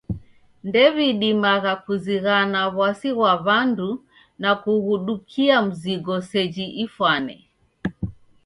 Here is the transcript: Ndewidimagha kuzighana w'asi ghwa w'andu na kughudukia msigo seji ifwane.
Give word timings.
Ndewidimagha 0.67 1.73
kuzighana 1.83 2.59
w'asi 2.77 3.09
ghwa 3.15 3.33
w'andu 3.45 3.89
na 4.41 4.51
kughudukia 4.61 5.55
msigo 5.67 6.15
seji 6.29 6.65
ifwane. 6.85 7.35